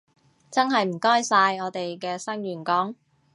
[0.49, 2.95] 真係唔該晒，我哋嘅新員工